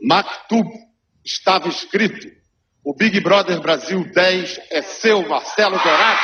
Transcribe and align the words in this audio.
Maktub 0.00 0.68
estava 1.24 1.68
escrito: 1.68 2.28
o 2.84 2.94
Big 2.94 3.20
Brother 3.20 3.60
Brasil 3.60 4.04
10 4.14 4.60
é 4.70 4.80
seu, 4.80 5.26
Marcelo 5.28 5.76
Dourado. 5.78 6.20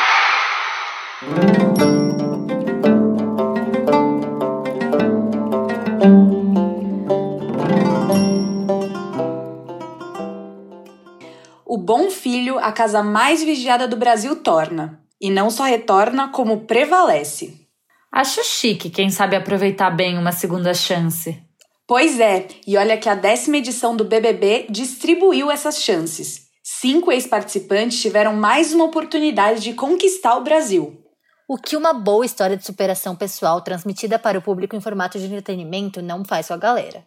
O 11.66 11.77
bom 11.77 12.09
filho, 12.11 12.59
a 12.61 12.70
casa 12.70 13.02
mais 13.02 13.43
vigiada 13.43 13.88
do 13.88 13.96
Brasil, 13.96 14.36
torna. 14.36 15.00
E 15.20 15.30
não 15.30 15.50
só 15.50 15.64
retorna, 15.64 16.29
como 16.29 16.66
prevalece. 16.66 17.66
Acho 18.12 18.45
chique 18.45 18.91
quem 18.91 19.11
sabe 19.11 19.34
aproveitar 19.34 19.91
bem 19.91 20.16
uma 20.16 20.30
segunda 20.30 20.72
chance. 20.72 21.43
Pois 21.87 22.19
é, 22.19 22.48
e 22.66 22.79
olha 22.79 22.96
que 22.96 23.11
a 23.11 23.14
décima 23.14 23.59
edição 23.59 23.95
do 23.95 24.05
BBB 24.05 24.66
distribuiu 24.70 25.51
essas 25.51 25.83
chances. 25.83 26.47
Cinco 26.62 27.12
ex-participantes 27.12 28.01
tiveram 28.01 28.33
mais 28.33 28.73
uma 28.73 28.84
oportunidade 28.84 29.61
de 29.61 29.75
conquistar 29.75 30.34
o 30.37 30.42
Brasil. 30.42 30.98
O 31.47 31.59
que 31.59 31.77
uma 31.77 31.92
boa 31.92 32.25
história 32.25 32.56
de 32.56 32.65
superação 32.65 33.15
pessoal 33.15 33.61
transmitida 33.61 34.19
para 34.19 34.39
o 34.39 34.42
público 34.42 34.75
em 34.75 34.80
formato 34.80 35.19
de 35.19 35.27
entretenimento 35.27 36.01
não 36.01 36.25
faz 36.25 36.48
com 36.48 36.55
a 36.55 36.56
galera. 36.56 37.05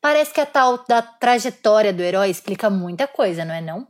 Parece 0.00 0.34
que 0.34 0.40
a 0.40 0.46
tal 0.46 0.84
da 0.88 1.00
trajetória 1.00 1.92
do 1.92 2.02
herói 2.02 2.28
explica 2.28 2.68
muita 2.68 3.06
coisa, 3.06 3.44
não 3.44 3.54
é 3.54 3.60
não? 3.60 3.86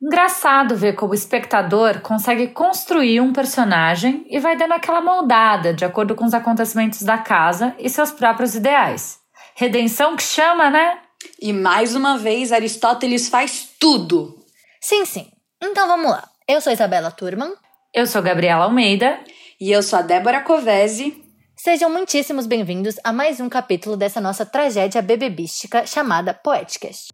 Engraçado 0.00 0.76
ver 0.76 0.92
como 0.92 1.10
o 1.10 1.16
espectador 1.16 2.00
consegue 2.00 2.46
construir 2.46 3.20
um 3.20 3.32
personagem 3.32 4.24
e 4.30 4.38
vai 4.38 4.56
dando 4.56 4.74
aquela 4.74 5.00
moldada 5.00 5.74
de 5.74 5.84
acordo 5.84 6.14
com 6.14 6.24
os 6.24 6.34
acontecimentos 6.34 7.02
da 7.02 7.18
casa 7.18 7.74
e 7.76 7.90
seus 7.90 8.12
próprios 8.12 8.54
ideais. 8.54 9.18
Redenção 9.58 10.14
que 10.14 10.22
chama, 10.22 10.70
né? 10.70 11.00
E 11.42 11.52
mais 11.52 11.96
uma 11.96 12.16
vez, 12.16 12.52
Aristóteles 12.52 13.28
faz 13.28 13.68
tudo. 13.80 14.38
Sim, 14.80 15.04
sim. 15.04 15.32
Então 15.60 15.88
vamos 15.88 16.12
lá. 16.12 16.28
Eu 16.46 16.60
sou 16.60 16.72
Isabela 16.72 17.10
Turman. 17.10 17.52
Eu 17.92 18.06
sou 18.06 18.22
Gabriela 18.22 18.66
Almeida. 18.66 19.18
E 19.60 19.72
eu 19.72 19.82
sou 19.82 19.98
a 19.98 20.02
Débora 20.02 20.42
Covese. 20.42 21.20
Sejam 21.56 21.90
muitíssimos 21.90 22.46
bem-vindos 22.46 23.00
a 23.02 23.12
mais 23.12 23.40
um 23.40 23.48
capítulo 23.48 23.96
dessa 23.96 24.20
nossa 24.20 24.46
tragédia 24.46 25.02
bebebística 25.02 25.84
chamada 25.84 26.32
Poéticas. 26.32 27.08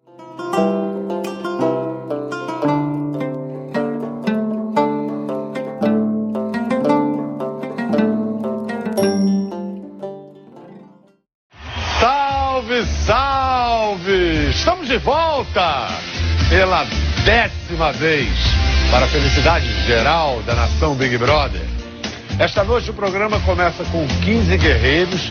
Pela 16.74 16.84
décima 17.24 17.92
vez 17.92 18.28
para 18.90 19.04
a 19.04 19.08
felicidade 19.08 19.66
geral 19.86 20.42
da 20.42 20.56
nação 20.56 20.96
Big 20.96 21.16
Brother. 21.16 21.60
Esta 22.40 22.64
noite 22.64 22.90
o 22.90 22.94
programa 22.94 23.38
começa 23.42 23.84
com 23.84 24.04
15 24.24 24.58
guerreiros. 24.58 25.30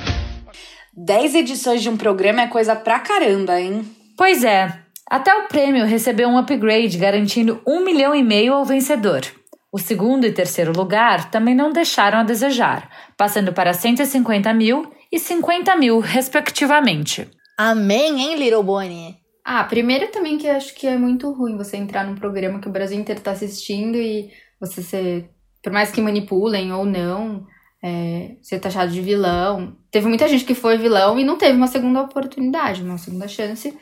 10 0.96 1.36
edições 1.36 1.82
de 1.82 1.90
um 1.90 1.98
programa 1.98 2.44
é 2.44 2.48
coisa 2.48 2.78
pra 2.78 3.00
caramba, 3.00 3.60
hein? 3.60 3.84
Pois 4.18 4.46
é. 4.46 4.74
Até 5.10 5.36
o 5.36 5.50
prêmio 5.50 5.86
recebeu 5.86 6.30
um 6.30 6.38
upgrade 6.38 6.98
garantindo 6.98 7.62
um 7.68 7.84
milhão 7.84 8.16
e 8.16 8.24
meio 8.24 8.54
ao 8.54 8.64
vencedor. 8.64 9.24
O 9.70 9.78
segundo 9.78 10.26
e 10.26 10.32
terceiro 10.32 10.72
lugar 10.72 11.30
também 11.30 11.54
não 11.54 11.74
deixaram 11.74 12.20
a 12.20 12.24
desejar, 12.24 12.90
passando 13.18 13.52
para 13.52 13.74
150 13.74 14.54
mil 14.54 14.90
e 15.12 15.20
50 15.20 15.76
mil, 15.76 16.00
respectivamente. 16.00 17.28
Amém, 17.58 18.22
hein, 18.22 18.38
Little 18.38 18.64
Bonnie? 18.64 19.23
Ah, 19.46 19.64
primeiro 19.64 20.10
também 20.10 20.38
que 20.38 20.48
eu 20.48 20.56
acho 20.56 20.74
que 20.74 20.88
é 20.88 20.98
muito 20.98 21.32
ruim 21.32 21.58
você 21.58 21.76
entrar 21.76 22.06
num 22.06 22.16
programa 22.16 22.60
que 22.60 22.68
o 22.68 22.72
Brasil 22.72 22.98
inteiro 22.98 23.20
tá 23.20 23.32
assistindo 23.32 23.98
e 23.98 24.32
você 24.60 24.82
ser, 24.82 25.30
por 25.62 25.74
mais 25.74 25.92
que 25.92 26.02
manipulem 26.02 26.72
ou 26.72 26.86
não, 26.86 27.46
é, 27.84 28.38
ser 28.42 28.60
taxado 28.60 28.92
de 28.92 29.02
vilão. 29.02 29.76
Teve 29.92 30.08
muita 30.08 30.28
gente 30.30 30.46
que 30.46 30.56
foi 30.56 30.78
vilão 30.78 31.20
e 31.20 31.26
não 31.26 31.38
teve 31.38 31.58
uma 31.58 31.68
segunda 31.68 32.02
oportunidade, 32.02 32.82
uma 32.82 32.98
segunda 32.98 33.28
chance. 33.28 33.78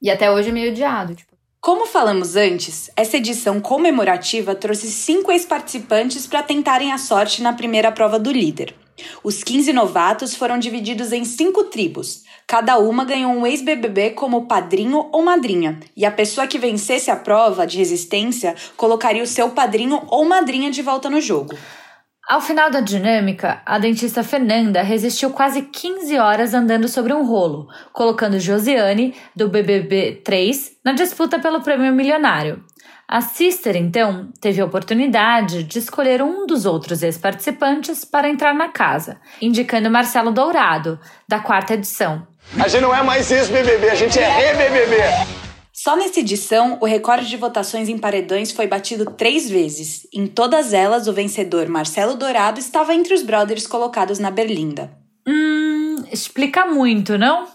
E 0.00 0.10
até 0.10 0.30
hoje 0.30 0.50
é 0.50 0.52
meio 0.52 0.70
odiado. 0.70 1.14
Tipo. 1.14 1.32
Como 1.58 1.86
falamos 1.86 2.36
antes, 2.36 2.90
essa 2.94 3.16
edição 3.16 3.60
comemorativa 3.60 4.54
trouxe 4.54 4.90
cinco 4.90 5.32
ex-participantes 5.32 6.26
para 6.26 6.42
tentarem 6.42 6.92
a 6.92 6.98
sorte 6.98 7.42
na 7.42 7.54
primeira 7.54 7.90
prova 7.90 8.18
do 8.18 8.30
líder. 8.30 8.74
Os 9.22 9.42
15 9.42 9.72
novatos 9.72 10.34
foram 10.34 10.58
divididos 10.58 11.12
em 11.12 11.24
cinco 11.24 11.64
tribos. 11.64 12.22
Cada 12.46 12.78
uma 12.78 13.04
ganhou 13.04 13.32
um 13.32 13.46
ex-BBB 13.46 14.10
como 14.10 14.46
padrinho 14.46 15.08
ou 15.12 15.22
madrinha, 15.22 15.80
e 15.96 16.04
a 16.04 16.10
pessoa 16.10 16.46
que 16.46 16.58
vencesse 16.58 17.10
a 17.10 17.16
prova 17.16 17.66
de 17.66 17.78
resistência 17.78 18.54
colocaria 18.76 19.22
o 19.22 19.26
seu 19.26 19.50
padrinho 19.50 20.02
ou 20.08 20.24
madrinha 20.24 20.70
de 20.70 20.82
volta 20.82 21.08
no 21.08 21.20
jogo. 21.20 21.54
Ao 22.28 22.40
final 22.40 22.70
da 22.70 22.80
dinâmica, 22.80 23.60
a 23.66 23.78
dentista 23.78 24.22
Fernanda 24.22 24.80
resistiu 24.80 25.30
quase 25.30 25.62
15 25.62 26.18
horas 26.18 26.54
andando 26.54 26.86
sobre 26.88 27.12
um 27.12 27.26
rolo, 27.26 27.66
colocando 27.92 28.38
Josiane, 28.38 29.14
do 29.34 29.48
BBB 29.48 30.22
3, 30.24 30.78
na 30.84 30.92
disputa 30.92 31.40
pelo 31.40 31.60
prêmio 31.62 31.92
milionário. 31.92 32.64
A 33.12 33.20
Sister, 33.20 33.76
então, 33.76 34.30
teve 34.40 34.58
a 34.62 34.64
oportunidade 34.64 35.64
de 35.64 35.78
escolher 35.78 36.22
um 36.22 36.46
dos 36.46 36.64
outros 36.64 37.02
ex-participantes 37.02 38.06
para 38.06 38.26
entrar 38.26 38.54
na 38.54 38.70
casa, 38.70 39.20
indicando 39.38 39.90
Marcelo 39.90 40.30
Dourado, 40.30 40.98
da 41.28 41.38
quarta 41.38 41.74
edição. 41.74 42.26
A 42.58 42.66
gente 42.66 42.80
não 42.80 42.94
é 42.94 43.02
mais 43.02 43.30
ex-BBB, 43.30 43.90
a 43.90 43.94
gente 43.94 44.18
é 44.18 44.26
re-BBB. 44.26 44.96
Só 45.74 45.94
nessa 45.94 46.20
edição, 46.20 46.78
o 46.80 46.86
recorde 46.86 47.28
de 47.28 47.36
votações 47.36 47.90
em 47.90 47.98
paredões 47.98 48.50
foi 48.50 48.66
batido 48.66 49.04
três 49.04 49.50
vezes. 49.50 50.08
Em 50.10 50.26
todas 50.26 50.72
elas, 50.72 51.06
o 51.06 51.12
vencedor 51.12 51.68
Marcelo 51.68 52.14
Dourado 52.14 52.58
estava 52.58 52.94
entre 52.94 53.12
os 53.12 53.22
brothers 53.22 53.66
colocados 53.66 54.18
na 54.18 54.30
Berlinda. 54.30 54.90
Hum, 55.28 55.96
explica 56.10 56.64
muito, 56.64 57.18
não? 57.18 57.46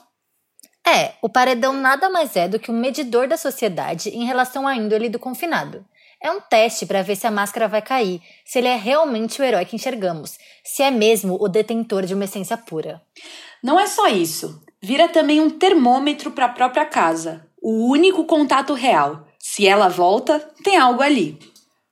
É, 0.87 1.15
o 1.21 1.27
paredão 1.27 1.73
nada 1.73 2.09
mais 2.09 2.37
é 2.37 2.47
do 2.47 2.57
que 2.57 2.71
um 2.71 2.79
medidor 2.79 3.27
da 3.27 3.35
sociedade 3.35 4.07
em 4.07 4.23
relação 4.23 4.65
à 4.65 4.73
índole 4.73 5.09
do 5.09 5.19
confinado. 5.19 5.83
É 6.23 6.31
um 6.31 6.39
teste 6.39 6.85
para 6.85 7.01
ver 7.01 7.17
se 7.17 7.27
a 7.27 7.31
máscara 7.31 7.67
vai 7.67 7.81
cair, 7.81 8.21
se 8.45 8.57
ele 8.57 8.69
é 8.69 8.75
realmente 8.77 9.41
o 9.41 9.43
herói 9.43 9.65
que 9.65 9.75
enxergamos, 9.75 10.37
se 10.63 10.81
é 10.81 10.89
mesmo 10.89 11.37
o 11.41 11.49
detentor 11.49 12.05
de 12.05 12.13
uma 12.13 12.23
essência 12.23 12.55
pura. 12.55 13.01
Não 13.61 13.77
é 13.77 13.85
só 13.85 14.07
isso. 14.07 14.63
Vira 14.81 15.09
também 15.09 15.41
um 15.41 15.49
termômetro 15.49 16.31
para 16.31 16.45
a 16.45 16.49
própria 16.49 16.85
casa, 16.85 17.45
o 17.61 17.91
único 17.91 18.23
contato 18.23 18.73
real. 18.73 19.27
Se 19.37 19.67
ela 19.67 19.89
volta, 19.89 20.39
tem 20.63 20.77
algo 20.77 21.01
ali. 21.01 21.37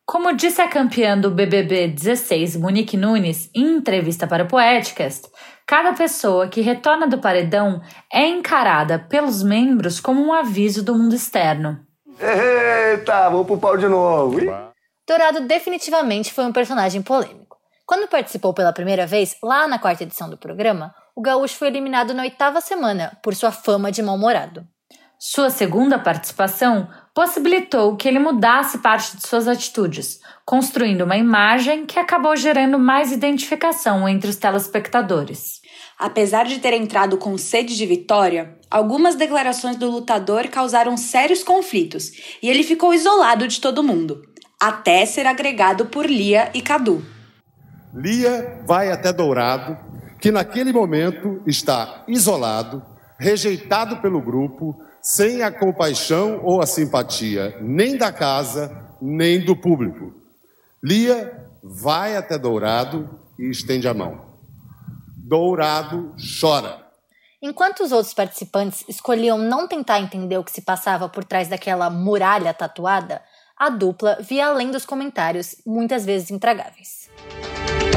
Como 0.06 0.36
disse 0.36 0.62
a 0.62 0.68
campeã 0.68 1.18
do 1.18 1.32
BBB 1.32 1.88
16, 1.88 2.58
Monique 2.58 2.96
Nunes, 2.96 3.50
em 3.56 3.78
entrevista 3.78 4.28
para 4.28 4.44
o 4.44 4.48
Poéticas, 4.48 5.24
cada 5.66 5.94
pessoa 5.94 6.48
que 6.48 6.62
retorna 6.62 7.08
do 7.08 7.18
paredão 7.18 7.82
é 8.14 8.28
encarada 8.28 9.00
pelos 9.00 9.42
membros 9.42 10.00
como 10.00 10.24
um 10.24 10.32
aviso 10.32 10.84
do 10.84 10.94
mundo 10.94 11.16
externo. 11.16 11.80
Eita, 12.20 13.30
vou 13.32 13.44
pro 13.44 13.58
pau 13.58 13.76
de 13.76 13.88
novo. 13.88 14.38
Dourado 15.08 15.42
definitivamente 15.42 16.32
foi 16.32 16.46
um 16.46 16.54
personagem 16.54 17.02
polêmico. 17.02 17.58
Quando 17.84 18.08
participou 18.08 18.54
pela 18.54 18.72
primeira 18.72 19.08
vez, 19.08 19.36
lá 19.42 19.68
na 19.68 19.80
quarta 19.80 20.04
edição 20.04 20.30
do 20.30 20.38
programa, 20.38 20.94
o 21.16 21.22
gaúcho 21.22 21.58
foi 21.58 21.70
eliminado 21.70 22.14
na 22.14 22.22
oitava 22.22 22.62
semana 22.62 23.18
por 23.24 23.34
sua 23.34 23.52
fama 23.52 23.92
de 23.92 24.04
mal-humorado. 24.04 24.68
Sua 25.18 25.50
segunda 25.50 25.98
participação 25.98 26.90
possibilitou 27.14 27.96
que 27.96 28.08
ele 28.08 28.20
mudasse 28.20 28.80
parte 28.80 29.16
de 29.16 29.26
suas 29.26 29.48
atitudes, 29.48 30.20
construindo 30.46 31.04
uma 31.04 31.16
imagem 31.16 31.86
que 31.86 31.98
acabou 31.98 32.36
gerando 32.36 32.78
mais 32.78 33.12
identificação 33.12 34.08
entre 34.10 34.30
os 34.30 34.36
telespectadores. 34.36 35.62
Apesar 35.98 36.44
de 36.46 36.60
ter 36.60 36.74
entrado 36.74 37.18
com 37.18 37.38
sede 37.38 37.78
de 37.78 37.86
vitória, 37.86 38.60
algumas 38.70 39.16
declarações 39.16 39.78
do 39.78 39.90
lutador 39.90 40.50
causaram 40.50 40.98
sérios 40.98 41.44
conflitos 41.44 42.12
e 42.44 42.50
ele 42.50 42.64
ficou 42.64 42.94
isolado 42.94 43.48
de 43.48 43.62
todo 43.62 43.84
mundo, 43.84 44.22
até 44.62 45.06
ser 45.06 45.26
agregado 45.26 45.86
por 45.86 46.06
Lia 46.06 46.52
e 46.54 46.62
Cadu. 46.62 47.02
Lia 47.94 48.62
vai 48.68 48.92
até 48.92 49.14
Dourado, 49.14 49.78
que 50.20 50.32
naquele 50.32 50.74
momento 50.74 51.42
está 51.48 52.04
isolado, 52.10 52.84
rejeitado 53.18 53.98
pelo 54.02 54.22
grupo, 54.22 54.76
sem 55.06 55.44
a 55.44 55.52
compaixão 55.52 56.40
ou 56.44 56.60
a 56.60 56.66
simpatia 56.66 57.56
nem 57.62 57.96
da 57.96 58.12
casa, 58.12 58.76
nem 59.00 59.40
do 59.40 59.56
público. 59.56 60.12
Lia 60.84 61.46
vai 61.64 62.18
até 62.18 62.40
Dourado 62.40 63.20
e 63.38 63.52
estende 63.52 63.88
a 63.88 63.94
mão. 63.94 64.26
Dourado 65.16 66.16
chora. 66.42 66.84
Enquanto 67.40 67.84
os 67.84 67.92
outros 67.92 68.16
participantes 68.16 68.84
escolhiam 68.90 69.38
não 69.38 69.68
tentar 69.68 70.00
entender 70.00 70.40
o 70.40 70.44
que 70.44 70.52
se 70.52 70.64
passava 70.64 71.08
por 71.08 71.24
trás 71.24 71.48
daquela 71.48 71.88
muralha 71.92 72.52
tatuada, 72.52 73.22
a 73.56 73.70
dupla 73.70 74.18
via 74.20 74.48
além 74.48 74.72
dos 74.72 74.88
comentários, 74.88 75.56
muitas 75.64 76.04
vezes 76.04 76.32
intragáveis. 76.32 77.12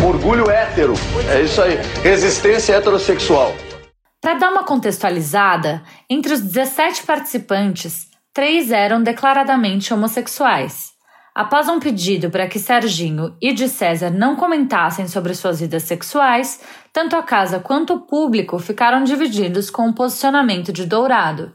Orgulho 0.07 0.51
hétero, 0.51 0.93
é 1.33 1.41
isso 1.41 1.63
aí. 1.63 1.77
Resistência 2.03 2.75
heterossexual. 2.75 3.55
Para 4.29 4.41
dar 4.41 4.51
uma 4.51 4.63
contextualizada, 4.63 5.83
entre 6.11 6.35
os 6.35 6.43
17 6.43 7.05
participantes, 7.05 8.09
três 8.35 8.71
eram 8.71 9.03
declaradamente 9.03 9.95
homossexuais. 9.95 10.91
Após 11.35 11.67
um 11.67 11.81
pedido 11.81 12.29
para 12.29 12.47
que 12.47 12.59
Serginho 12.59 13.35
e 13.41 13.55
de 13.55 13.71
César 13.71 14.11
não 14.11 14.37
comentassem 14.37 15.09
sobre 15.09 15.35
suas 15.35 15.61
vidas 15.61 15.85
sexuais, 15.85 16.61
tanto 16.93 17.17
a 17.17 17.23
casa 17.23 17.59
quanto 17.59 17.95
o 17.95 18.01
público 18.01 18.59
ficaram 18.59 19.03
divididos 19.03 19.71
com 19.71 19.89
o 19.89 19.95
posicionamento 19.95 20.75
de 20.75 20.85
Dourado. 20.85 21.51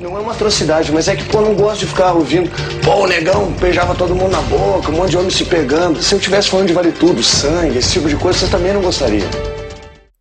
Não 0.00 0.16
é 0.16 0.20
uma 0.20 0.32
atrocidade, 0.32 0.90
mas 0.90 1.06
é 1.06 1.14
que, 1.14 1.24
pô, 1.24 1.40
eu 1.40 1.48
não 1.48 1.54
gosto 1.54 1.80
de 1.80 1.86
ficar 1.88 2.14
ouvindo. 2.14 2.50
Pô, 2.82 3.02
o 3.02 3.06
negão 3.06 3.52
beijava 3.60 3.94
todo 3.94 4.16
mundo 4.16 4.30
na 4.30 4.40
boca, 4.40 4.90
um 4.90 4.96
monte 4.96 5.10
de 5.10 5.18
homem 5.18 5.28
se 5.28 5.44
pegando. 5.44 6.02
Se 6.02 6.14
eu 6.14 6.18
tivesse 6.18 6.48
falando 6.48 6.68
de 6.68 6.72
vale 6.72 6.92
tudo, 6.92 7.22
sangue, 7.22 7.76
esse 7.76 7.92
tipo 7.92 8.08
de 8.08 8.16
coisa, 8.16 8.38
você 8.38 8.50
também 8.50 8.72
não 8.72 8.80
gostaria. 8.80 9.28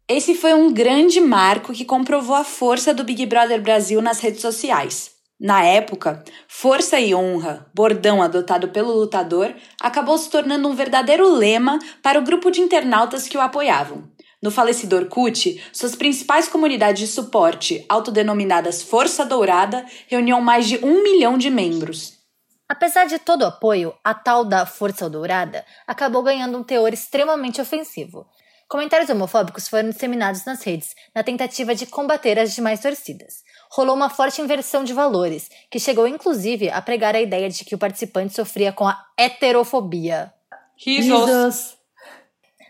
Esse 0.08 0.36
foi 0.36 0.54
um 0.54 0.74
grande 0.74 1.22
marco 1.22 1.72
que 1.72 1.86
comprovou 1.86 2.36
a 2.36 2.44
força 2.44 2.94
do 2.94 3.06
Big 3.06 3.26
Brother 3.26 3.62
Brasil 3.62 4.02
nas 4.02 4.20
redes 4.20 4.42
sociais. 4.42 5.12
Na 5.40 5.64
época, 5.64 6.22
força 6.46 7.00
e 7.00 7.16
honra, 7.16 7.72
bordão 7.74 8.22
adotado 8.22 8.68
pelo 8.68 8.94
lutador, 8.94 9.54
acabou 9.80 10.18
se 10.18 10.30
tornando 10.30 10.68
um 10.68 10.76
verdadeiro 10.76 11.34
lema 11.34 11.80
para 12.02 12.20
o 12.20 12.24
grupo 12.24 12.52
de 12.52 12.60
internautas 12.60 13.30
que 13.30 13.38
o 13.38 13.42
apoiavam. 13.42 14.04
No 14.42 14.52
falecido 14.52 14.98
Orkut, 14.98 15.64
suas 15.72 15.96
principais 15.96 16.50
comunidades 16.50 17.00
de 17.00 17.08
suporte, 17.08 17.86
autodenominadas 17.88 18.84
Força 18.84 19.26
Dourada, 19.26 19.86
reuniam 20.10 20.42
mais 20.42 20.68
de 20.68 20.84
um 20.84 21.02
milhão 21.02 21.38
de 21.38 21.50
membros. 21.50 22.20
Apesar 22.68 23.06
de 23.06 23.20
todo 23.20 23.44
o 23.44 23.48
apoio, 23.48 23.94
a 24.04 24.14
tal 24.14 24.44
da 24.44 24.66
Força 24.66 25.10
Dourada 25.10 25.66
acabou 25.88 26.22
ganhando 26.24 26.58
um 26.58 26.64
teor 26.64 26.92
extremamente 26.92 27.62
ofensivo. 27.62 28.26
Comentários 28.68 29.10
homofóbicos 29.10 29.68
foram 29.68 29.90
disseminados 29.90 30.46
nas 30.46 30.64
redes, 30.64 30.96
na 31.14 31.24
tentativa 31.24 31.76
de 31.76 31.86
combater 31.86 32.40
as 32.40 32.56
demais 32.56 32.80
torcidas 32.80 33.44
rolou 33.74 33.96
uma 33.96 34.10
forte 34.10 34.40
inversão 34.40 34.84
de 34.84 34.94
valores, 34.94 35.50
que 35.70 35.80
chegou 35.80 36.08
inclusive 36.08 36.70
a 36.70 36.80
pregar 36.82 37.16
a 37.16 37.22
ideia 37.22 37.50
de 37.50 37.66
que 37.66 37.74
o 37.74 37.78
participante 37.78 38.34
sofria 38.34 38.72
com 38.72 38.88
a 38.88 39.04
heterofobia. 39.18 40.32
Risos! 40.78 41.76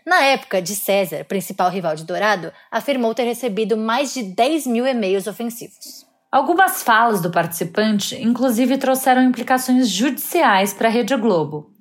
Na 0.06 0.22
época, 0.22 0.60
de 0.60 0.74
César, 0.74 1.24
principal 1.24 1.70
rival 1.70 1.94
de 1.94 2.04
Dourado, 2.04 2.52
afirmou 2.70 3.14
ter 3.14 3.24
recebido 3.24 3.76
mais 3.76 4.12
de 4.14 4.22
10 4.22 4.66
mil 4.66 4.86
e-mails 4.86 5.26
ofensivos. 5.26 6.06
Algumas 6.32 6.82
falas 6.82 7.20
do 7.20 7.30
participante, 7.30 8.16
inclusive, 8.20 8.76
trouxeram 8.76 9.22
implicações 9.22 9.88
judiciais 9.88 10.74
para 10.74 10.88
a 10.88 10.90
Rede 10.90 11.16
Globo. 11.16 11.73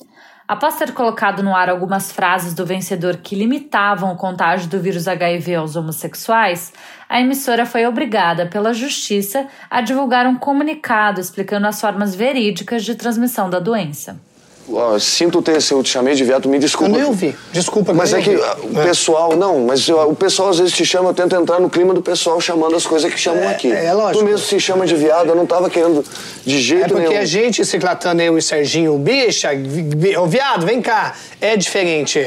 Após 0.54 0.76
ter 0.76 0.92
colocado 0.92 1.42
no 1.42 1.56
ar 1.56 1.68
algumas 1.68 2.12
frases 2.12 2.54
do 2.54 2.64
vencedor 2.64 3.18
que 3.18 3.34
limitavam 3.36 4.14
o 4.14 4.16
contágio 4.16 4.70
do 4.70 4.80
vírus 4.80 5.08
HIV 5.08 5.56
aos 5.56 5.76
homossexuais, 5.76 6.72
a 7.10 7.20
emissora 7.20 7.66
foi 7.66 7.88
obrigada 7.88 8.46
pela 8.46 8.72
Justiça 8.72 9.48
a 9.68 9.82
divulgar 9.82 10.28
um 10.28 10.36
comunicado 10.36 11.20
explicando 11.20 11.66
as 11.66 11.82
formas 11.82 12.14
verídicas 12.14 12.86
de 12.86 12.94
transmissão 12.94 13.50
da 13.50 13.58
doença. 13.58 14.22
Oh, 14.68 14.98
sinto 14.98 15.42
ter, 15.42 15.62
se 15.62 15.74
eu 15.74 15.83
te 15.83 15.89
chamei 15.89 16.15
de 16.15 16.24
viado, 16.24 16.48
me 16.48 16.57
desculpa. 16.57 16.94
Eu 16.94 16.98
nem 16.98 17.04
ouvi. 17.06 17.36
Desculpa. 17.51 17.94
Mas 17.94 18.13
é 18.13 18.21
que 18.21 18.30
ouvi. 18.36 18.77
o 18.77 18.83
pessoal, 18.83 19.36
não, 19.36 19.60
mas 19.65 19.88
o 19.89 20.15
pessoal 20.15 20.50
às 20.50 20.57
vezes 20.60 20.74
te 20.74 20.86
chama, 20.86 21.10
eu 21.10 21.13
tento 21.13 21.36
entrar 21.36 21.60
no 21.60 21.69
clima 21.69 21.94
do 21.94 22.01
pessoal 22.01 22.39
chamando 22.39 22.75
as 22.75 22.86
coisas 22.86 23.13
que 23.13 23.19
chamam 23.19 23.48
aqui. 23.50 23.71
é 23.71 23.92
lógico. 23.94 24.19
Tu 24.19 24.25
mesmo 24.25 24.45
se 24.45 24.60
chama 24.60 24.86
de 24.86 24.95
viado, 24.95 25.27
eu 25.30 25.36
não 25.36 25.45
tava 25.45 25.69
querendo 25.69 26.04
de 26.45 26.56
É 26.56 26.60
jeito 26.60 26.88
porque 26.94 27.10
nenhum. 27.10 27.21
a 27.21 27.25
gente 27.25 27.65
se 27.65 27.77
tratando 27.77 28.21
eu 28.21 28.38
e 28.38 28.42
Serginho, 28.42 28.98
bicha, 28.98 29.54
vi- 29.54 29.89
vi- 29.95 30.18
ô 30.18 30.25
viado, 30.25 30.66
vem 30.66 30.81
cá. 30.81 31.13
É 31.42 31.57
diferente. 31.57 32.25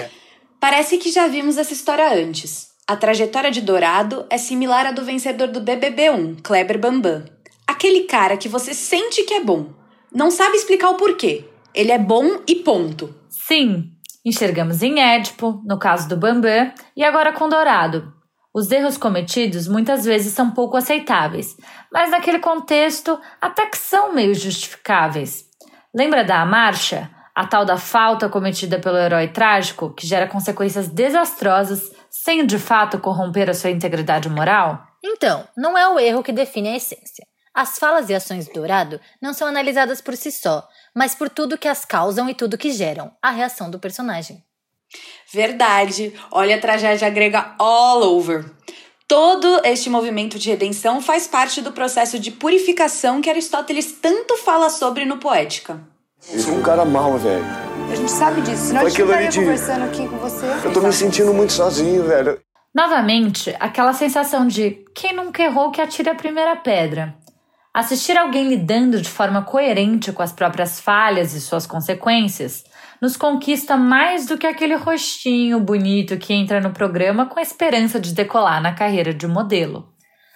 Parece 0.60 0.98
que 0.98 1.10
já 1.10 1.26
vimos 1.28 1.56
essa 1.56 1.72
história 1.72 2.12
antes. 2.12 2.66
A 2.86 2.96
trajetória 2.96 3.50
de 3.50 3.60
Dourado 3.62 4.26
é 4.30 4.38
similar 4.38 4.86
à 4.86 4.92
do 4.92 5.04
vencedor 5.04 5.48
do 5.48 5.60
BBB1, 5.60 6.36
Kleber 6.42 6.78
Bambam. 6.78 7.24
Aquele 7.66 8.02
cara 8.02 8.36
que 8.36 8.48
você 8.48 8.72
sente 8.74 9.22
que 9.24 9.34
é 9.34 9.40
bom, 9.42 9.66
não 10.14 10.30
sabe 10.30 10.56
explicar 10.56 10.90
o 10.90 10.94
porquê. 10.94 11.44
Ele 11.76 11.93
é 11.93 11.99
bom 11.99 12.40
e 12.49 12.55
ponto. 12.55 13.14
Sim, 13.28 13.93
enxergamos 14.25 14.82
em 14.82 14.99
Édipo, 14.99 15.61
no 15.67 15.78
caso 15.78 16.08
do 16.08 16.17
Bambam, 16.17 16.73
e 16.96 17.05
agora 17.05 17.34
com 17.34 17.50
Dourado. 17.50 18.14
Os 18.55 18.70
erros 18.70 18.96
cometidos 18.96 19.69
muitas 19.69 20.06
vezes 20.06 20.32
são 20.32 20.52
pouco 20.52 20.78
aceitáveis, 20.78 21.55
mas 21.93 22.11
naquele 22.11 22.38
contexto 22.38 23.20
até 23.38 23.67
que 23.67 23.76
são 23.76 24.14
meio 24.14 24.34
justificáveis. 24.34 25.44
Lembra 25.94 26.25
da 26.25 26.46
marcha? 26.46 27.11
A 27.34 27.46
tal 27.46 27.67
da 27.67 27.76
falta 27.76 28.31
cometida 28.31 28.78
pelo 28.78 28.96
herói 28.96 29.28
trágico, 29.28 29.93
que 29.93 30.06
gera 30.06 30.26
consequências 30.26 30.88
desastrosas 30.88 31.93
sem 32.08 32.46
de 32.46 32.58
fato 32.58 32.99
corromper 32.99 33.50
a 33.50 33.55
sua 33.55 33.69
integridade 33.69 34.31
moral? 34.31 34.82
Então, 35.05 35.46
não 35.55 35.76
é 35.76 35.87
o 35.87 36.00
erro 36.00 36.23
que 36.23 36.32
define 36.32 36.70
a 36.70 36.76
essência. 36.76 37.26
As 37.55 37.78
falas 37.78 38.08
e 38.08 38.14
ações 38.14 38.46
do 38.46 38.55
Dourado 38.55 38.99
não 39.20 39.34
são 39.34 39.49
analisadas 39.49 40.00
por 40.00 40.17
si 40.17 40.32
só, 40.32 40.67
mas 40.96 41.14
por 41.14 41.28
tudo 41.28 41.58
que 41.58 41.69
as 41.69 41.84
causam 41.84 42.28
e 42.31 42.34
tudo 42.34 42.56
que 42.58 42.70
geram, 42.72 43.12
a 43.22 43.31
reação 43.31 43.70
do 43.70 43.78
personagem. 43.78 44.43
Verdade. 45.32 46.14
Olha 46.31 46.56
a 46.56 46.60
tragédia 46.60 47.10
grega 47.10 47.54
all 47.58 48.02
over. 48.02 48.44
Todo 49.08 49.60
este 49.64 49.88
movimento 49.90 50.38
de 50.38 50.48
redenção 50.50 51.00
faz 51.00 51.26
parte 51.26 51.60
do 51.60 51.70
processo 51.72 52.19
de 52.19 52.31
purificação 52.31 53.20
que 53.20 53.31
Aristóteles 53.31 53.93
tanto 54.00 54.37
fala 54.38 54.69
sobre 54.70 55.04
no 55.04 55.19
Poética. 55.19 55.81
Eu 56.32 56.40
sou 56.40 56.54
um 56.54 56.62
cara 56.62 56.84
mal, 56.84 57.16
velho. 57.19 57.44
A 57.92 57.94
gente 57.94 58.10
sabe 58.10 58.40
disso, 58.40 58.76
ali 58.76 58.88
estaria 58.88 59.28
de- 59.28 59.38
conversando 59.40 59.84
aqui 59.84 60.08
com 60.08 60.16
você. 60.19 60.46
Eu 60.64 60.72
tô 60.72 60.81
me 60.81 60.92
sentindo 60.92 61.32
muito 61.32 61.52
sozinho, 61.52 62.04
velho. 62.04 62.40
Novamente, 62.75 63.54
aquela 63.60 63.92
sensação 63.92 64.46
de 64.46 64.84
quem 64.94 65.14
nunca 65.14 65.42
errou 65.42 65.70
que 65.70 65.81
atire 65.81 66.10
a 66.10 66.14
primeira 66.14 66.56
pedra. 66.56 67.14
Assistir 67.76 68.17
alguém 68.17 68.49
lidando 68.49 69.02
de 69.02 69.11
forma 69.11 69.43
coerente 69.43 70.11
com 70.11 70.23
as 70.23 70.32
próprias 70.32 70.81
falhas 70.81 71.34
e 71.34 71.40
suas 71.43 71.67
consequências 71.67 72.64
nos 73.02 73.19
conquista 73.19 73.76
mais 73.76 74.25
do 74.25 74.38
que 74.38 74.46
aquele 74.46 74.75
rostinho 74.76 75.61
bonito 75.61 76.17
que 76.17 76.32
entra 76.32 76.58
no 76.58 76.73
programa 76.73 77.26
com 77.26 77.38
a 77.38 77.43
esperança 77.43 78.00
de 78.00 78.14
decolar 78.14 78.62
na 78.62 78.75
carreira 78.75 79.12
de 79.12 79.26
modelo. 79.26 79.93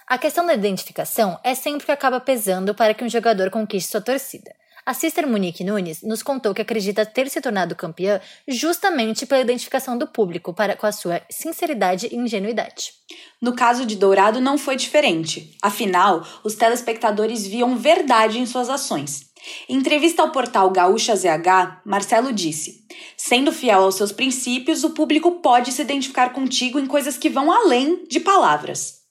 A 0.07 0.19
questão 0.19 0.45
da 0.45 0.53
identificação 0.53 1.39
é 1.43 1.55
sempre 1.55 1.81
o 1.81 1.85
que 1.87 1.91
acaba 1.91 2.19
pesando 2.19 2.75
para 2.75 2.93
que 2.93 3.03
um 3.03 3.09
jogador 3.09 3.49
conquiste 3.49 3.89
sua 3.89 4.01
torcida. 4.01 4.51
A 4.83 4.95
Sister 4.95 5.27
Monique 5.27 5.63
Nunes 5.63 6.01
nos 6.01 6.23
contou 6.23 6.55
que 6.55 6.61
acredita 6.61 7.05
ter 7.05 7.29
se 7.29 7.39
tornado 7.39 7.75
campeã 7.75 8.19
justamente 8.47 9.27
pela 9.27 9.41
identificação 9.41 9.95
do 9.95 10.07
público 10.07 10.53
para 10.53 10.75
com 10.75 10.87
a 10.87 10.91
sua 10.91 11.21
sinceridade 11.29 12.07
e 12.11 12.15
ingenuidade. 12.15 12.91
No 13.39 13.53
caso 13.53 13.85
de 13.85 13.95
Dourado 13.95 14.41
não 14.41 14.57
foi 14.57 14.75
diferente. 14.75 15.55
Afinal, 15.61 16.25
os 16.43 16.55
telespectadores 16.55 17.45
viam 17.45 17.77
verdade 17.77 18.39
em 18.39 18.45
suas 18.47 18.69
ações. 18.69 19.29
Em 19.69 19.77
entrevista 19.77 20.21
ao 20.21 20.31
portal 20.31 20.69
Gaúcha 20.71 21.15
ZH, 21.15 21.81
Marcelo 21.85 22.33
disse: 22.33 22.85
Sendo 23.17 23.51
fiel 23.51 23.83
aos 23.83 23.95
seus 23.95 24.11
princípios, 24.11 24.83
o 24.83 24.91
público 24.91 25.39
pode 25.41 25.71
se 25.71 25.81
identificar 25.81 26.29
contigo 26.31 26.79
em 26.79 26.85
coisas 26.85 27.17
que 27.17 27.29
vão 27.29 27.51
além 27.51 28.03
de 28.07 28.19
palavras. 28.19 29.01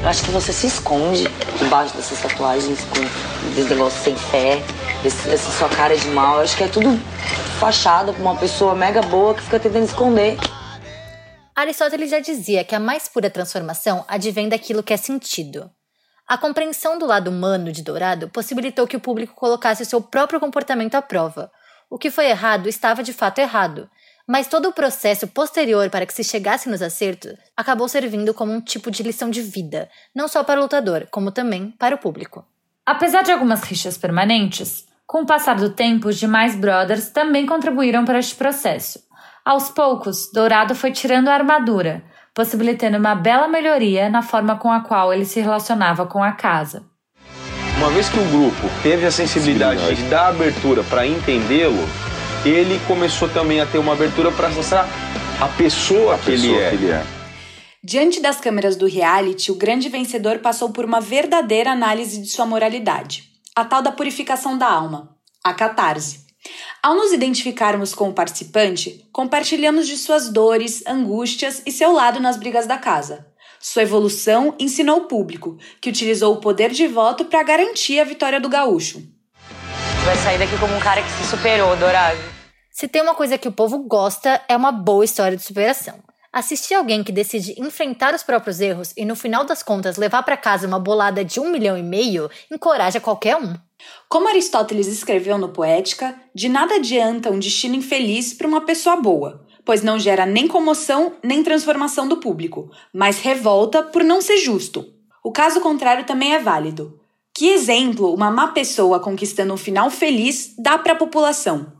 Eu 0.00 0.08
acho 0.08 0.24
que 0.24 0.30
você 0.30 0.52
se 0.52 0.66
esconde 0.66 1.24
debaixo 1.58 1.96
dessas 1.96 2.20
tatuagens 2.20 2.78
com 2.84 3.54
desse 3.54 3.70
negócio 3.70 4.02
sem 4.02 4.14
fé, 4.16 4.62
esse, 5.06 5.30
essa 5.30 5.50
sua 5.50 5.68
cara 5.68 5.96
de 5.96 6.08
mal. 6.08 6.36
Eu 6.36 6.42
acho 6.42 6.56
que 6.56 6.64
é 6.64 6.68
tudo 6.68 6.98
fachada 7.58 8.12
pra 8.12 8.22
uma 8.22 8.36
pessoa 8.36 8.74
mega 8.74 9.02
boa 9.02 9.34
que 9.34 9.42
fica 9.42 9.60
tentando 9.60 9.84
esconder. 9.84 10.36
Aristóteles 11.54 12.10
já 12.10 12.18
dizia 12.18 12.64
que 12.64 12.74
a 12.74 12.80
mais 12.80 13.08
pura 13.08 13.30
transformação 13.30 14.04
advém 14.08 14.48
daquilo 14.48 14.82
que 14.82 14.92
é 14.92 14.96
sentido. 14.96 15.70
A 16.26 16.38
compreensão 16.38 16.98
do 16.98 17.06
lado 17.06 17.28
humano 17.28 17.70
de 17.70 17.82
Dourado 17.82 18.28
possibilitou 18.28 18.86
que 18.86 18.96
o 18.96 19.00
público 19.00 19.34
colocasse 19.34 19.82
o 19.82 19.86
seu 19.86 20.00
próprio 20.00 20.40
comportamento 20.40 20.94
à 20.94 21.02
prova. 21.02 21.50
O 21.88 21.98
que 21.98 22.10
foi 22.10 22.26
errado 22.26 22.68
estava 22.68 23.02
de 23.02 23.12
fato 23.12 23.38
errado, 23.38 23.88
mas 24.26 24.48
todo 24.48 24.68
o 24.68 24.72
processo 24.72 25.28
posterior 25.28 25.90
para 25.90 26.06
que 26.06 26.14
se 26.14 26.24
chegasse 26.24 26.68
nos 26.68 26.80
acertos 26.80 27.34
acabou 27.56 27.88
servindo 27.88 28.32
como 28.32 28.52
um 28.52 28.60
tipo 28.60 28.90
de 28.90 29.02
lição 29.02 29.30
de 29.30 29.42
vida, 29.42 29.88
não 30.14 30.26
só 30.26 30.42
para 30.42 30.58
o 30.58 30.62
lutador, 30.62 31.06
como 31.10 31.30
também 31.30 31.70
para 31.72 31.94
o 31.94 31.98
público. 31.98 32.44
Apesar 32.86 33.22
de 33.22 33.30
algumas 33.30 33.62
rixas 33.62 33.96
permanentes, 33.98 34.86
com 35.06 35.22
o 35.22 35.26
passar 35.26 35.56
do 35.56 35.70
tempo, 35.70 36.08
os 36.08 36.18
demais 36.18 36.56
brothers 36.56 37.08
também 37.08 37.46
contribuíram 37.46 38.04
para 38.04 38.18
este 38.18 38.34
processo. 38.34 38.98
Aos 39.44 39.68
poucos, 39.68 40.30
Dourado 40.32 40.74
foi 40.74 40.90
tirando 40.90 41.28
a 41.28 41.34
armadura, 41.34 42.02
possibilitando 42.34 42.96
uma 42.96 43.14
bela 43.14 43.46
melhoria 43.46 44.08
na 44.08 44.22
forma 44.22 44.56
com 44.56 44.72
a 44.72 44.80
qual 44.80 45.12
ele 45.12 45.24
se 45.24 45.40
relacionava 45.40 46.06
com 46.06 46.22
a 46.22 46.32
casa. 46.32 46.82
Uma 47.76 47.90
vez 47.90 48.08
que 48.08 48.18
o 48.18 48.24
grupo 48.30 48.68
teve 48.82 49.04
a 49.04 49.10
sensibilidade 49.10 49.94
de 49.94 50.02
dar 50.04 50.28
abertura 50.28 50.82
para 50.84 51.06
entendê-lo, 51.06 51.86
ele 52.44 52.80
começou 52.86 53.28
também 53.28 53.60
a 53.60 53.66
ter 53.66 53.78
uma 53.78 53.92
abertura 53.92 54.32
para 54.32 54.48
mostrar 54.48 54.88
a 55.40 55.48
pessoa, 55.48 56.16
que, 56.18 56.30
ele 56.30 56.54
é. 56.54 57.04
Diante 57.82 58.20
das 58.20 58.40
câmeras 58.40 58.76
do 58.76 58.86
reality, 58.86 59.52
o 59.52 59.56
grande 59.56 59.90
vencedor 59.90 60.38
passou 60.38 60.70
por 60.70 60.84
uma 60.84 61.00
verdadeira 61.00 61.70
análise 61.70 62.22
de 62.22 62.28
sua 62.28 62.46
moralidade, 62.46 63.33
a 63.56 63.64
tal 63.64 63.80
da 63.80 63.92
purificação 63.92 64.58
da 64.58 64.66
alma, 64.66 65.16
a 65.42 65.54
catarse. 65.54 66.24
Ao 66.82 66.94
nos 66.94 67.12
identificarmos 67.12 67.94
com 67.94 68.08
o 68.08 68.12
participante, 68.12 69.08
compartilhamos 69.12 69.86
de 69.86 69.96
suas 69.96 70.28
dores, 70.28 70.84
angústias 70.86 71.62
e 71.64 71.70
seu 71.70 71.92
lado 71.92 72.18
nas 72.18 72.36
brigas 72.36 72.66
da 72.66 72.76
casa. 72.76 73.26
Sua 73.60 73.82
evolução 73.82 74.54
ensinou 74.58 74.98
o 74.98 75.06
público, 75.06 75.56
que 75.80 75.88
utilizou 75.88 76.34
o 76.34 76.40
poder 76.40 76.70
de 76.70 76.86
voto 76.86 77.24
para 77.24 77.42
garantir 77.44 78.00
a 78.00 78.04
vitória 78.04 78.40
do 78.40 78.48
gaúcho. 78.48 79.02
Vai 80.04 80.16
sair 80.16 80.38
daqui 80.38 80.58
como 80.58 80.74
um 80.74 80.80
cara 80.80 81.00
que 81.00 81.10
se 81.10 81.24
superou, 81.30 81.76
Dourado. 81.76 82.18
Se 82.70 82.88
tem 82.88 83.00
uma 83.00 83.14
coisa 83.14 83.38
que 83.38 83.48
o 83.48 83.52
povo 83.52 83.78
gosta, 83.78 84.42
é 84.48 84.56
uma 84.56 84.72
boa 84.72 85.04
história 85.04 85.36
de 85.36 85.44
superação. 85.44 86.02
Assistir 86.34 86.74
alguém 86.74 87.04
que 87.04 87.12
decide 87.12 87.54
enfrentar 87.62 88.12
os 88.12 88.24
próprios 88.24 88.60
erros 88.60 88.92
e, 88.96 89.04
no 89.04 89.14
final 89.14 89.44
das 89.44 89.62
contas, 89.62 89.96
levar 89.96 90.24
para 90.24 90.36
casa 90.36 90.66
uma 90.66 90.80
bolada 90.80 91.24
de 91.24 91.38
um 91.38 91.48
milhão 91.48 91.78
e 91.78 91.82
meio 91.82 92.28
encoraja 92.50 92.98
qualquer 92.98 93.36
um. 93.36 93.54
Como 94.08 94.28
Aristóteles 94.28 94.88
escreveu 94.88 95.38
no 95.38 95.50
Poética, 95.50 96.12
de 96.34 96.48
nada 96.48 96.74
adianta 96.74 97.30
um 97.30 97.38
destino 97.38 97.76
infeliz 97.76 98.34
para 98.34 98.48
uma 98.48 98.62
pessoa 98.62 98.96
boa, 98.96 99.46
pois 99.64 99.84
não 99.84 99.96
gera 99.96 100.26
nem 100.26 100.48
comoção 100.48 101.12
nem 101.22 101.40
transformação 101.44 102.08
do 102.08 102.16
público, 102.16 102.68
mas 102.92 103.20
revolta 103.20 103.84
por 103.84 104.02
não 104.02 104.20
ser 104.20 104.38
justo. 104.38 104.84
O 105.24 105.30
caso 105.30 105.60
contrário 105.60 106.04
também 106.04 106.34
é 106.34 106.40
válido. 106.40 106.98
Que 107.32 107.50
exemplo 107.50 108.12
uma 108.12 108.32
má 108.32 108.48
pessoa 108.48 108.98
conquistando 108.98 109.54
um 109.54 109.56
final 109.56 109.88
feliz 109.88 110.52
dá 110.58 110.78
para 110.78 110.94
a 110.94 110.96
população? 110.96 111.74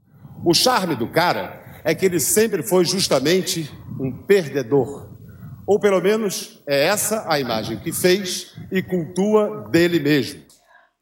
O 0.44 0.54
charme 0.54 0.94
do 0.94 1.08
cara 1.08 1.61
é 1.82 1.92
que 1.92 2.06
ele 2.06 2.20
sempre 2.20 2.62
foi 2.62 2.84
justamente 2.84 3.68
um 4.00 4.24
perdedor. 4.26 5.12
Ou 5.66 5.80
pelo 5.80 6.00
menos 6.00 6.62
é 6.68 6.86
essa 6.86 7.24
a 7.26 7.40
imagem 7.40 7.78
que 7.78 7.92
fez 7.92 8.54
e 8.70 8.82
cultua 8.82 9.68
dele 9.70 9.98
mesmo. 9.98 10.42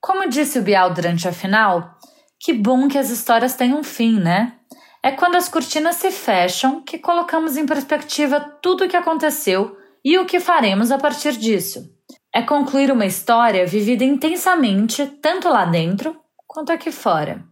Como 0.01 0.29
disse 0.29 0.59
o 0.59 0.63
Bial 0.63 0.93
durante 0.93 1.27
a 1.27 1.33
final, 1.33 1.97
que 2.41 2.53
bom 2.53 2.89
que 2.89 2.99
as 2.99 3.11
histórias 3.11 3.55
têm 3.55 3.75
um 3.75 3.83
fim, 3.83 4.21
né? 4.21 4.55
É 5.03 5.11
quando 5.11 5.37
as 5.37 5.49
cortinas 5.49 5.97
se 5.97 6.11
fecham 6.11 6.83
que 6.83 6.99
colocamos 6.99 7.57
em 7.57 7.67
perspectiva 7.67 8.41
tudo 8.63 8.85
o 8.85 8.89
que 8.89 8.97
aconteceu 8.97 9.77
e 10.05 10.19
o 10.19 10.27
que 10.27 10.41
faremos 10.41 10.91
a 10.91 10.99
partir 10.99 11.33
disso. 11.33 11.91
É 12.35 12.43
concluir 12.43 12.91
uma 12.91 13.07
história 13.07 13.67
vivida 13.67 14.05
intensamente, 14.05 15.07
tanto 15.21 15.49
lá 15.49 15.65
dentro 15.65 16.17
quanto 16.47 16.73
aqui 16.73 16.91
fora. 16.91 17.45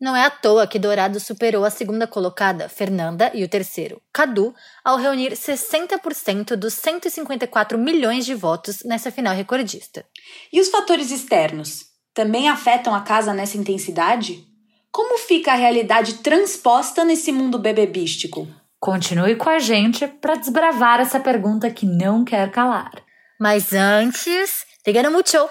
Não 0.00 0.14
é 0.14 0.24
à 0.24 0.30
toa 0.30 0.66
que 0.66 0.78
Dourado 0.78 1.18
superou 1.18 1.64
a 1.64 1.70
segunda 1.70 2.06
colocada, 2.06 2.68
Fernanda, 2.68 3.30
e 3.34 3.42
o 3.42 3.48
terceiro, 3.48 4.00
Cadu, 4.12 4.54
ao 4.84 4.96
reunir 4.96 5.32
60% 5.32 6.54
dos 6.54 6.74
154 6.74 7.76
milhões 7.76 8.24
de 8.24 8.34
votos 8.34 8.82
nessa 8.84 9.10
final 9.10 9.34
recordista. 9.34 10.04
E 10.52 10.60
os 10.60 10.68
fatores 10.68 11.10
externos? 11.10 11.88
também 12.18 12.48
afetam 12.48 12.92
a 12.96 13.02
casa 13.02 13.32
nessa 13.32 13.56
intensidade? 13.56 14.44
Como 14.90 15.16
fica 15.18 15.52
a 15.52 15.54
realidade 15.54 16.14
transposta 16.14 17.04
nesse 17.04 17.30
mundo 17.30 17.60
bebebístico? 17.60 18.48
Continue 18.80 19.36
com 19.36 19.48
a 19.48 19.60
gente 19.60 20.04
para 20.04 20.34
desbravar 20.34 20.98
essa 20.98 21.20
pergunta 21.20 21.70
que 21.70 21.86
não 21.86 22.24
quer 22.24 22.50
calar. 22.50 22.90
Mas 23.38 23.72
antes, 23.72 24.66
no 24.84 25.12
mucho! 25.12 25.48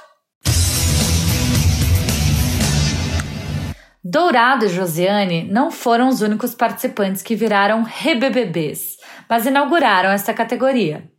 Dourado 4.10 4.66
e 4.66 4.70
Josiane 4.70 5.44
não 5.52 5.70
foram 5.70 6.08
os 6.08 6.22
únicos 6.22 6.56
participantes 6.56 7.22
que 7.22 7.36
viraram 7.36 7.84
rebebebês, 7.84 8.96
mas 9.30 9.46
inauguraram 9.46 10.10
essa 10.10 10.34
categoria. 10.34 11.12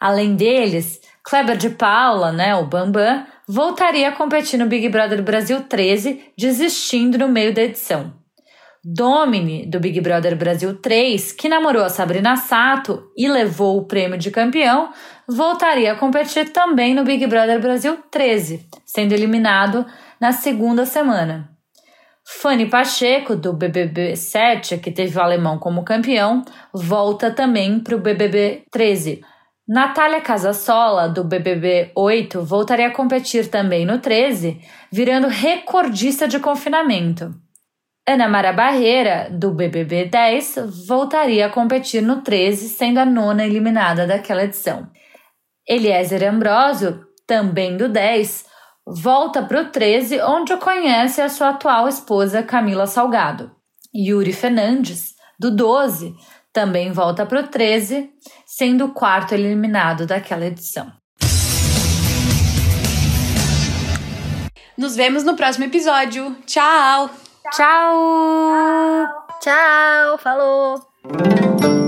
Além 0.00 0.34
deles, 0.34 1.00
Kleber 1.22 1.56
de 1.56 1.70
Paula, 1.70 2.32
né, 2.32 2.52
o 2.56 2.66
Bambam, 2.66 3.24
voltaria 3.46 4.08
a 4.08 4.12
competir 4.12 4.58
no 4.58 4.66
Big 4.66 4.88
Brother 4.88 5.22
Brasil 5.22 5.60
13, 5.60 6.32
desistindo 6.36 7.16
no 7.16 7.28
meio 7.28 7.54
da 7.54 7.62
edição. 7.62 8.12
Domini, 8.84 9.64
do 9.64 9.78
Big 9.78 10.00
Brother 10.00 10.36
Brasil 10.36 10.74
3, 10.74 11.30
que 11.30 11.48
namorou 11.48 11.84
a 11.84 11.88
Sabrina 11.88 12.36
Sato 12.36 13.08
e 13.16 13.28
levou 13.28 13.78
o 13.78 13.84
prêmio 13.84 14.18
de 14.18 14.32
campeão, 14.32 14.90
voltaria 15.28 15.92
a 15.92 15.96
competir 15.96 16.48
também 16.48 16.92
no 16.92 17.04
Big 17.04 17.24
Brother 17.28 17.60
Brasil 17.60 17.98
13, 18.10 18.66
sendo 18.84 19.12
eliminado 19.12 19.86
na 20.20 20.32
segunda 20.32 20.84
semana. 20.84 21.55
Fanny 22.28 22.68
Pacheco, 22.68 23.36
do 23.36 23.52
BBB 23.52 24.16
7, 24.16 24.78
que 24.78 24.90
teve 24.90 25.16
o 25.16 25.22
alemão 25.22 25.58
como 25.58 25.84
campeão, 25.84 26.44
volta 26.74 27.30
também 27.30 27.78
para 27.78 27.94
o 27.94 28.00
BBB 28.00 28.64
13, 28.70 29.22
Natália 29.68 30.20
Casasola, 30.20 31.08
do 31.08 31.24
BBB 31.24 31.90
8, 31.96 32.40
voltaria 32.44 32.86
a 32.86 32.92
competir 32.92 33.48
também 33.48 33.84
no 33.84 33.98
13, 33.98 34.60
virando 34.92 35.26
recordista 35.26 36.28
de 36.28 36.38
confinamento. 36.38 37.34
Ana 38.08 38.28
Mara 38.28 38.52
Barreira, 38.52 39.28
do 39.28 39.52
BBB 39.52 40.04
10, 40.04 40.86
voltaria 40.86 41.46
a 41.46 41.50
competir 41.50 42.00
no 42.00 42.22
13, 42.22 42.68
sendo 42.68 42.98
a 42.98 43.04
nona 43.04 43.44
eliminada 43.44 44.06
daquela 44.06 44.44
edição. 44.44 44.88
Eliezer 45.68 46.22
Ambrosio, 46.22 47.04
também 47.26 47.76
do 47.76 47.88
10, 47.88 48.46
volta 48.86 49.42
para 49.42 49.62
o 49.62 49.64
13, 49.70 50.20
onde 50.20 50.56
conhece 50.58 51.20
a 51.20 51.28
sua 51.28 51.48
atual 51.48 51.88
esposa 51.88 52.42
Camila 52.42 52.86
Salgado. 52.86 53.50
Yuri 53.94 54.32
Fernandes, 54.32 55.14
do 55.38 55.50
12, 55.50 56.14
também 56.52 56.92
volta 56.92 57.26
para 57.26 57.40
o 57.40 57.48
13, 57.48 58.10
sendo 58.46 58.84
o 58.86 58.92
quarto 58.92 59.32
eliminado 59.32 60.06
daquela 60.06 60.46
edição. 60.46 60.92
Nos 64.78 64.94
vemos 64.94 65.24
no 65.24 65.34
próximo 65.34 65.64
episódio. 65.64 66.36
Tchau! 66.46 67.10
Tchau! 67.52 69.06
Tchau! 69.40 70.18
Falou! 70.18 71.85